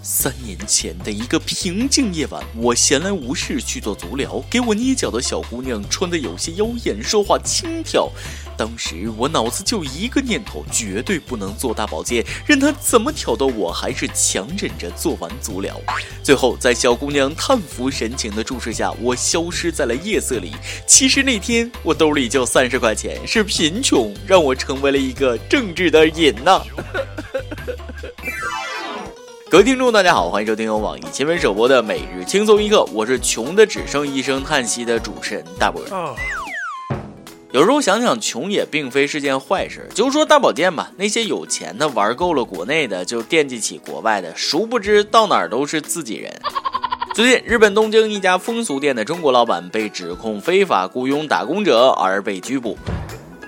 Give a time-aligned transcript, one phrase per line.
[0.00, 8.08] 三年前的一个平静夜晚，我闲来无事去做足疗，给我捏脚的小姑娘穿的有些妖艳，说话轻佻。
[8.56, 15.80] 当时我脑子就一个念头，绝对不能做大保健，任她怎么挑逗我，还是强忍着做完足疗。
[16.22, 20.52] 最后在小姑娘叹服神情的注视下，我消失在了夜色里。
[20.86, 26.62] 其实那天我兜里就三十块钱，是贫穷让我成为了一个正直的人呐。
[29.50, 35.82] 各位听众，大家好，欢迎收听由网易新闻首播的《每日轻松一刻》，我是穷的只剩一声叹息的主持人大波。
[37.50, 39.86] 有时候想想，穷也并非是件坏事。
[39.94, 46.32] 就说大保健吧，那些有钱的玩够了国内的，就惦记起国外的，殊不知到哪儿都是自己人。
[47.14, 52.78] 最近，日本东京一家风俗店的中国老板被指控非法雇佣打工者而被拘捕。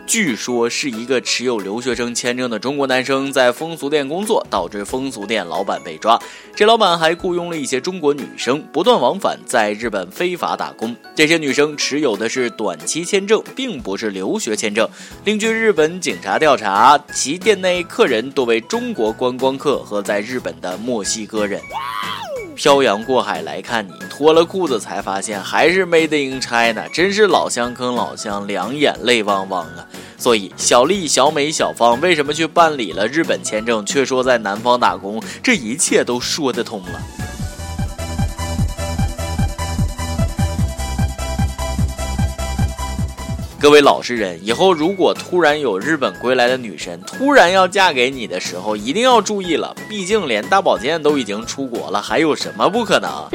[0.07, 6.21] 据说是一个持有留学生签证的中国男生在风俗店工作，导致风俗店老板被抓。
[6.55, 10.95] 这老板还雇佣了一些中国女生，不断往返在日本非法打工。
[11.15, 14.89] 这些女生持有的是短期签证，并不是留学签证。
[15.25, 21.61] 另据日本警察调查，其店内客人多为中国观光客和在日本的墨西哥人。
[22.55, 29.87] 漂洋过海来看你，脱了裤子才发现还是 Made in China，真是老乡坑老乡，两眼泪汪汪啊！
[30.17, 35.23] 所以小丽、小美、小芳为什么去办理了日本签证，却说在南方打工？
[35.43, 37.24] 这一切都说得通了。
[43.65, 49.75] 各位老实人，以后如果突然有日本归来的女神突然要嫁给你的时候，一定要注意了。
[49.89, 53.27] 毕竟连大保健都已经出国了，还有什么不可能？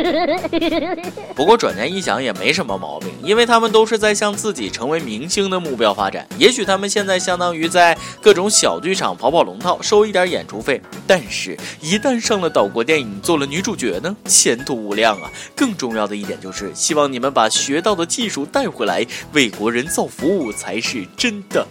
[1.33, 6.27] 不过转念一想也没什么毛病，因为他们都是在向自己成为明星的目标发展。
[6.37, 10.79] 也许他们现在相当于在各种小剧场跑跑龙套，收一点演出费。
[11.07, 15.31] 但是，一旦上了岛国电影，做了女主角呢，前途无量啊！
[15.55, 19.03] 更重要的一点就是，希望你们把学到的技术带回来，
[19.33, 20.18] 为国人造福。
[20.19, 21.65] 服务才是真的。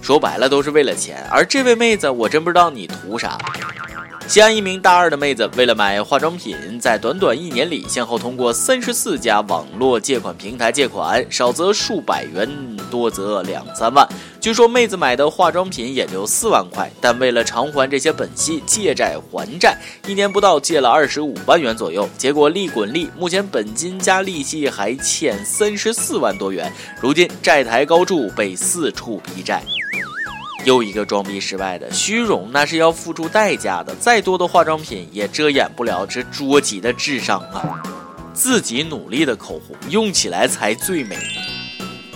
[0.00, 3.36] 说白了都是为了钱，而这位妹子，我真不知道你图啥。
[4.30, 12.48] 西安一名大二的妹子为了买化妆品，在短短一年里，先后通过三十四家网络借款平台借款，少则数百元，
[12.88, 14.08] 多则两三万。
[14.40, 19.76] 据说妹子买的化妆品也就四万块，但为了偿还这些本息，借债还债，
[20.06, 22.08] 一年不到借了二十五万元左右。
[22.16, 29.60] 结果利滚利，目前本金加利息还欠三十四万多元，如今债台高筑，被四处逼债。
[30.64, 37.82] 又一个装逼失败的，虚荣那是要付出代价的，再多的化妆品也遮掩不了这捉急的智商啊！
[38.32, 41.16] 自己努力的口红用起来才最美。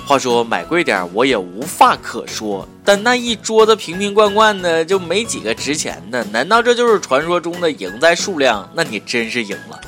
[0.07, 8.69] 话说买贵点我也无话可说，但那一桌子瓶瓶罐罐的就没几个值钱的，难道这就是传说中的赢在数量？
[8.75, 9.81] 那你真是赢了。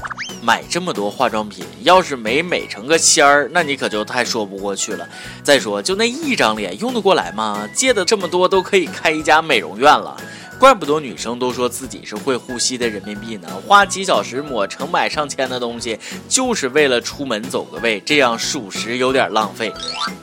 [0.47, 5.05] 买这么多化妆品，要是没美成个仙儿，那你可就太说不过去了。
[5.43, 7.69] 再说，就那一张脸，用得过来吗？
[7.75, 10.17] 借的这么多，都可以开一家美容院了。
[10.57, 13.49] 怪不得女生都说自己是会呼吸的人民币呢。
[13.67, 15.99] 花几小时抹成百上千的东西，
[16.29, 19.73] 就是为了出门走个位，这样属实有点浪费。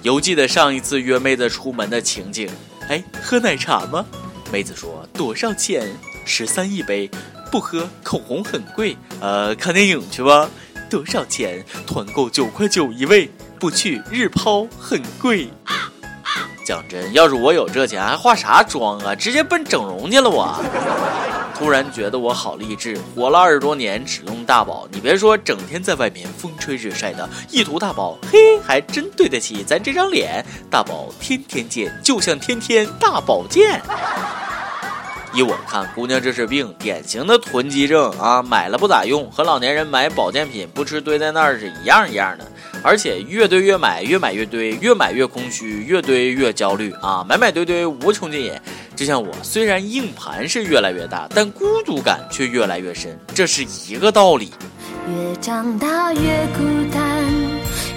[0.04, 2.50] 犹记得上一次约妹子出门的情景，
[2.88, 4.06] 哎，喝奶茶吗？
[4.50, 5.86] 妹子说多少钱？
[6.24, 7.12] 十三一杯。
[7.54, 10.50] 不喝口红很贵，呃，看电影去吧。
[10.90, 11.64] 多少钱？
[11.86, 13.30] 团购九块九一位。
[13.60, 15.50] 不去日抛很贵。
[16.66, 19.14] 讲真，要是我有这钱，还化啥妆啊？
[19.14, 20.60] 直接奔整容去了我。
[21.56, 24.88] 突然觉得我好励志，活了二十多年只用大宝。
[24.92, 30.44] 你别说，整天在外面风吹日晒的，一涂大宝，嘿，还真对得起咱这张脸。
[30.72, 33.80] 大宝天天见，就像天天大保健。
[35.34, 38.44] 依我看，姑娘这是病，典型的囤积症啊！
[38.44, 42.46] 买了不咋用，和老年人买保健品不吃堆在那儿是一样一样的。
[42.84, 47.26] 而且越堆越买，越买越堆，越买越空虚，越堆越焦虑啊！
[47.28, 48.62] 买买堆堆无穷尽也。
[48.96, 54.52] 就像我，虽然硬盘是越来越大，但孤独感却越来越深，这是一个道理。
[55.10, 56.20] 越长大越
[56.56, 56.64] 孤
[56.94, 57.24] 单，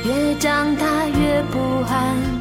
[0.05, 2.36] 越长大越不安。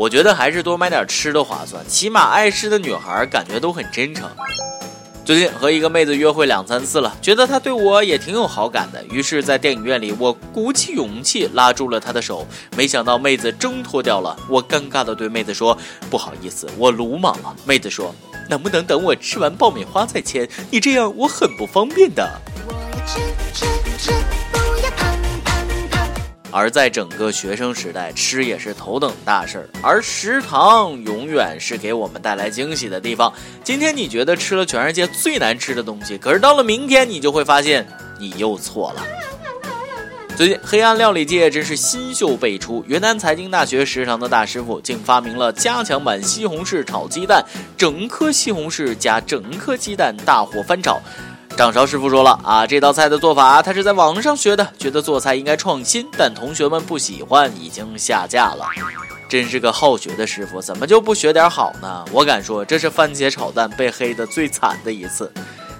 [0.00, 4.26] 我觉得还是多买点吃的划算，起码爱吃的女孩感觉都很真诚。
[5.26, 12.46] 最近和一个妹子约会两三次了，觉得她对我也挺有好感的，于是，在电影院里，我鼓起勇气拉住了她的手，
[12.78, 14.34] 没想到妹子挣脱掉了。
[14.48, 15.76] 我尴尬的对妹子说
[16.08, 18.14] ：“不好意思，我鲁莽了。”妹子说
[18.48, 20.48] ：“能不能等我吃完爆米花再牵？
[20.70, 22.26] 你这样我很不方便的。”
[26.50, 33.32] 而在整个学生时代，吃也是头等大事儿，而食堂永远是给我们带来惊喜的地方。
[33.62, 37.86] 今天你觉得吃了全世界最难吃的东西，可是到了明天，你就会发现
[38.18, 39.02] 你又错了。
[40.36, 47.44] 最近，黑暗料理界真是新秀辈出，云南财经大学食堂的大师傅竟发明了加强版西红柿炒鸡蛋，
[47.76, 50.98] 整颗西红柿加整颗鸡蛋大火翻炒。
[51.56, 58.66] 掌勺师傅说了啊，这道菜的做法他是在网上学的，觉得做菜应该创新，但同学们不喜欢，已经下架了。
[59.28, 62.04] 真是个好学的师傅，怎么就不学点好呢？
[62.12, 65.30] 我敢说，这是番茄炒蛋被黑的最惨的一次。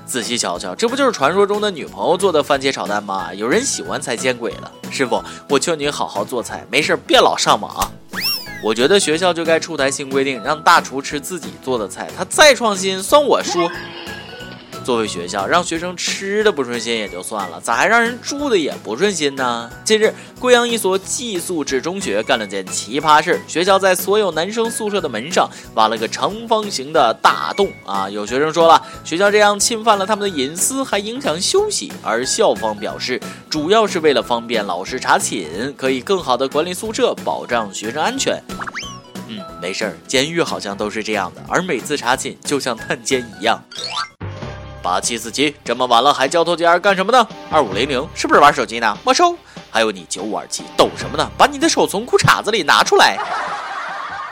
[0.04, 3.32] 仔细瞧瞧，这不就是传说中的女朋友做的番茄炒蛋吗？
[3.32, 4.70] 有人喜欢才见鬼了。
[4.90, 7.90] 师傅，我劝你好好做菜，没事别老上网。
[8.62, 13.70] 我觉得学校就该出台新规定，让大厨吃自己做的菜，他再创新算我输。
[14.84, 19.70] 作为学校，让学生吃的不顺心也就算了，咋还让人住的也不顺心呢？
[19.84, 28.08] 近日，贵阳一所寄宿制中学干了件奇葩事，学校在所有男生宿舍的门上挖了个长方形的大洞啊！
[28.10, 31.92] 有学生说了，学校这样侵犯了他们的隐私，还影响休息。
[32.02, 38.42] 而校方表示，主要是为了方便老师查寝，可以更好的管理宿舍，保障学生安全。
[39.28, 43.62] 嗯，没事儿，监狱好像都是这样的，而每次查寝就像探监一样。
[44.82, 47.26] 八七四七，这么晚了还交头接耳干什么呢？
[47.50, 48.96] 二五零零，是不是玩手机呢？
[49.04, 49.36] 没收。
[49.70, 51.30] 还有你九五二七，抖什么呢？
[51.38, 53.18] 把你的手从裤衩子里拿出来。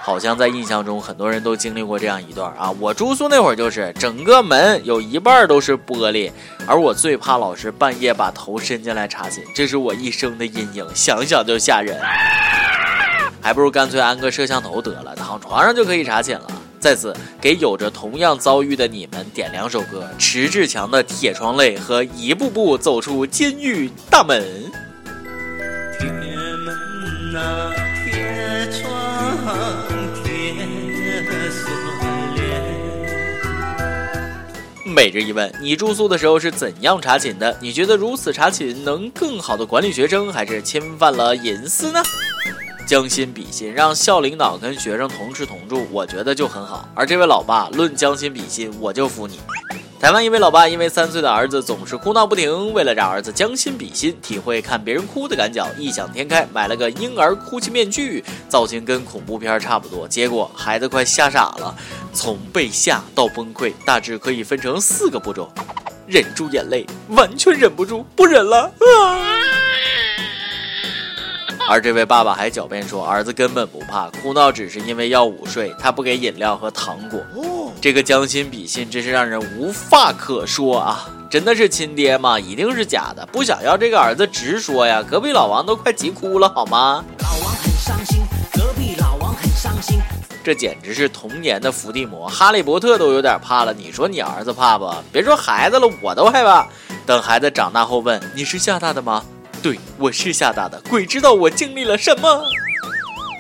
[0.03, 2.75] 好像在印象中，很多人都经历过这样一段啊。
[2.81, 6.33] 我住宿那会儿，就是整个门有一半都是玻璃，
[6.67, 12.01] 而我最怕老师半夜把头伸进来查寝，这是我一生的阴影，想想就吓人。
[13.43, 16.47] 还不如干脆安个摄像头得了，躺床上就可以查寝了。
[16.81, 24.41] 在此，给有着同样遭遇的你们点两首歌：迟志强的《铁窗泪》和《一步步走出监狱大门》。
[25.99, 27.73] 铁门啊，
[28.05, 28.89] 铁窗，
[30.23, 30.31] 铁
[31.51, 31.69] 锁
[32.37, 32.39] 链。
[34.85, 37.57] 每日一问：你住宿的时候是怎样查寝的？
[37.61, 42.01] 你觉得如此查寝能更好的管理学生，还是侵犯了隐私呢？
[42.89, 46.89] 将心比心，让校领导跟学生同吃同住，我觉得就很好。
[46.95, 49.39] 而这位老爸论将心比心，我就服你。
[50.01, 60.09] 台湾一位老爸因为三岁的儿子总是哭闹不停，为了让儿子将心比心，体会看别人哭的感觉，异想天开买了个婴儿哭泣面具，造型跟恐怖片差不多。
[60.09, 61.77] 结果孩子快吓傻了，
[62.15, 65.53] 从被吓到崩溃，大致可以分成四个步骤：
[66.07, 69.58] 忍住眼泪，完全忍不住，不忍了啊！
[71.69, 77.21] 而这位爸爸还狡辩说，儿子根本不怕，哭闹只是因为要午睡，他不给饮料和糖果。
[77.79, 81.07] 这个将心比心真是让人无话可说啊！
[81.29, 82.41] 真的是亲爹吗？
[82.41, 83.25] 一定是假的。
[83.31, 85.03] 不想要这个儿子直说呀！
[85.03, 87.05] 隔壁老王都快急哭了，好吗？
[87.19, 88.23] 老王很伤心，
[88.55, 90.01] 隔壁老王很伤心。
[90.43, 93.75] 这简直是童年的伏地魔，哈利波特都有点怕了。
[93.75, 94.91] 你说你儿子怕不？
[95.13, 96.67] 别说孩子了，我都害怕。
[97.05, 99.23] 等孩子长大后问你是吓大的吗？
[99.63, 102.45] 对，我是吓大的，鬼知道我经历了什么。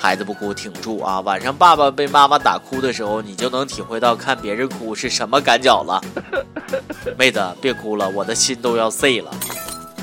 [0.00, 1.20] 孩子不哭，挺住啊！
[1.20, 6.00] 晚上爸爸被妈妈打哭的时候，你就能体会到看别人哭是什么感觉了。
[7.18, 9.30] 妹子，别哭了，我的心都要碎了。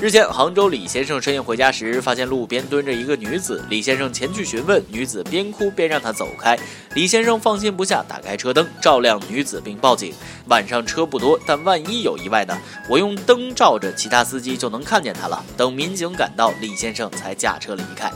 [0.01, 3.63] 日前，杭州李先生深夜回家时，发现路边蹲着一个女子。
[3.69, 6.59] 李先生前去询问，女子边哭边让他走开。
[6.95, 10.13] 李先生放心不下，打开车灯照亮女子，并报警。
[10.49, 12.57] 晚上车不多，但万一有意外呢？
[12.89, 15.41] 我用灯照着，其他司机就能看见他了。
[15.55, 18.11] 等民警赶到，李先生才驾车离开。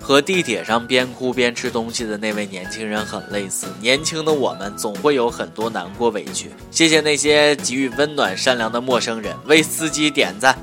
[0.00, 3.66] 和地铁上边哭边吃东西的那位年轻人很类似。
[3.80, 6.50] 年轻的我们总会有很多难过委屈。
[6.70, 10.56] 谢谢那些给予温暖善良的陌生人，为司机点赞。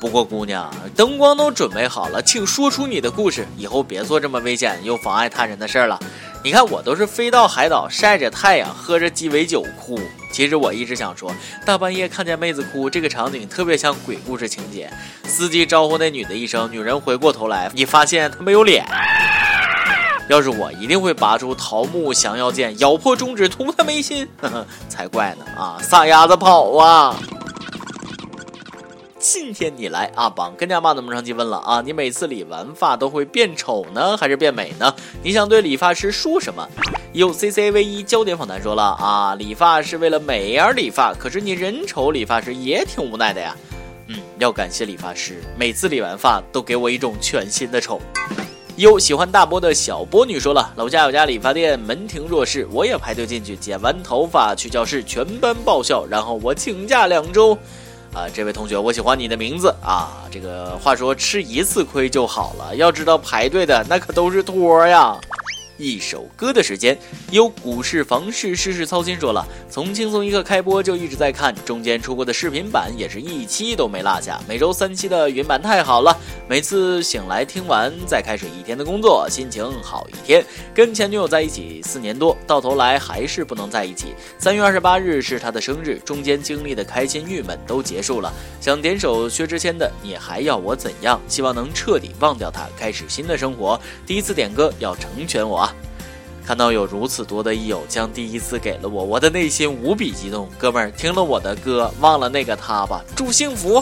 [0.00, 3.46] 不过，姑娘，灯光都准备好了，请说出你的故事。
[3.58, 6.00] 以后别做这么危险又妨碍他人的事儿了。
[6.42, 10.00] 你看，我都是飞到海岛晒着太阳，喝着鸡尾酒哭。
[10.32, 11.30] 其实我一直想说，
[11.66, 14.90] 大半夜看见妹子哭，这个场景特别像鬼故事情节。
[15.24, 18.86] 司机招呼那女的一声，女人回过头来，你发现她没有脸。
[20.30, 24.26] 要是我，一定会拔出桃木降妖剑，咬破中指，捅她眉心。
[24.40, 25.44] 呵呵，才怪呢！
[25.58, 27.14] 啊，撒丫子跑啊！
[29.20, 34.94] 今天你来阿榜跟家妈的们上期问了啊，你每次理完发都会变丑呢，还是变美呢？
[35.22, 36.66] 你想对理发师说什么？
[37.12, 43.54] 有 C C V 一焦点访谈说了啊，理发是为了美而理发，可是你人丑，理发师也挺无奈的呀。
[44.06, 48.00] 嗯，要感谢理发师，每次理完发都给我一种全新的丑。
[48.76, 57.58] 有喜欢大波的小波女说了，楼下有家理发店，门庭若市，我也排队进去，剪完头发去教室，全班爆笑，然后我请假两周。
[58.12, 60.26] 啊，这位同学，我喜欢你的名字啊。
[60.30, 65.16] 这个话说吃一次亏就好了，要知道排队的那可都是托呀。
[65.80, 66.96] 一首歌的时间，
[67.30, 74.38] 由股市房事事事操心说了，从轻松一刻开播就一直在看，中间出过的视频版也是一期都没落下。
[74.46, 76.14] 每周三期的云版太好了，
[76.46, 80.44] 每次醒来听完再开始一天的工作，心情好一天。
[80.74, 84.08] 跟前女友在一起四年多，到头来还是不能在一起。
[84.38, 88.30] 三月二十八日是他的生日，中间经历的开心郁闷都结束了。
[88.60, 93.80] 想点首薛之谦的《你还要我怎样》，希望能彻底忘掉他，开始新的生活。
[94.06, 95.69] 第一次点歌要成全我啊！
[96.50, 100.48] 看到有如此多的益友将第一次给了我，我的内心无比激动。
[100.58, 103.80] 哥们儿，听了我的歌，忘了那个他吧，祝幸福。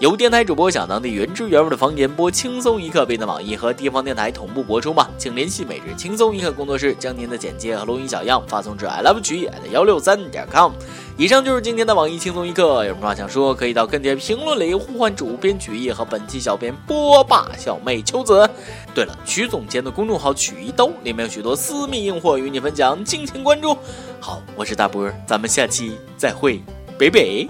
[0.00, 5.06] 由电台主播想当地原汁原味的方言播轻松一刻，并在网易和地方电台同步播出吗？
[5.18, 10.72] 请联系每日轻松一刻工作室，将您的简介和录音小样发送至 i love 曲艺 at 幺六三点 com。
[11.18, 18.48] 以上就是今天的网易轻松一刻，有什么话想说，可以到跟帖评论里呼唤主编曲艺和本期小编波霸小妹秋子。
[18.94, 23.76] 对了，曲总监的公众号曲一刀里面有许多私密硬货与你分享，敬请关注。
[24.20, 26.62] 好，我是大波，咱们下期再会，
[26.96, 27.48] 北北。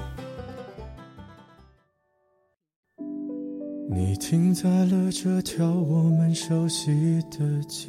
[3.91, 7.89] 你停在了这条我们熟悉的街，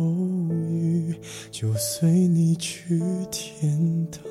[0.00, 1.14] 偶遇
[1.50, 2.98] 就随你去
[3.30, 4.22] 天堂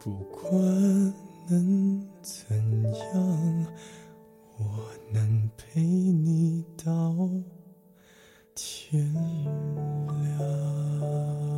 [0.00, 0.52] 不管
[1.48, 3.66] 能怎样
[4.58, 4.66] 我
[5.12, 7.14] 能陪你到
[8.56, 11.51] 天亮。